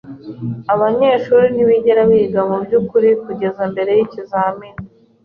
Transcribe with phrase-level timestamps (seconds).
[0.73, 4.79] Abanyeshuri ntibigera biga mubyukuri kugeza mbere yikizamini.